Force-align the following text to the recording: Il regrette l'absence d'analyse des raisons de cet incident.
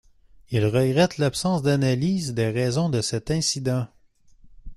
Il 0.49 0.65
regrette 0.65 1.19
l'absence 1.19 1.61
d'analyse 1.61 2.33
des 2.33 2.49
raisons 2.49 2.89
de 2.89 3.01
cet 3.01 3.29
incident. 3.29 3.85